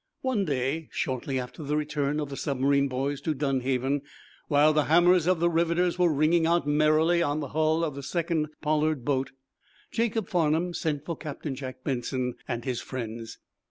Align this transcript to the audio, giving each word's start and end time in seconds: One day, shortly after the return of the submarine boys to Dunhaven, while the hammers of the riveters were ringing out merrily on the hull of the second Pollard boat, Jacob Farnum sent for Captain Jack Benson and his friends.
One 0.21 0.45
day, 0.45 0.87
shortly 0.91 1.39
after 1.39 1.61
the 1.61 1.77
return 1.77 2.19
of 2.19 2.29
the 2.29 2.35
submarine 2.35 2.87
boys 2.87 3.21
to 3.21 3.35
Dunhaven, 3.35 4.01
while 4.47 4.73
the 4.73 4.85
hammers 4.85 5.27
of 5.27 5.39
the 5.39 5.47
riveters 5.47 5.99
were 5.99 6.11
ringing 6.11 6.47
out 6.47 6.65
merrily 6.65 7.21
on 7.21 7.39
the 7.39 7.49
hull 7.49 7.83
of 7.83 7.93
the 7.93 8.01
second 8.01 8.47
Pollard 8.61 9.05
boat, 9.05 9.29
Jacob 9.91 10.27
Farnum 10.27 10.73
sent 10.73 11.05
for 11.05 11.15
Captain 11.15 11.53
Jack 11.53 11.83
Benson 11.83 12.33
and 12.47 12.65
his 12.65 12.81
friends. 12.81 13.37